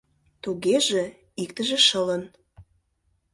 [0.43, 1.03] —Тугеже,
[1.43, 2.23] иктыже шылын.